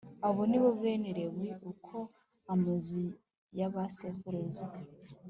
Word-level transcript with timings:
Abo 0.27 0.41
ni 0.49 0.57
bo 0.61 0.69
bene 0.81 1.09
Lewi 1.17 1.47
uko 1.71 1.97
amazu 2.53 3.01
ya 3.57 3.67
ba 3.73 3.83
sekuruza 3.95 4.67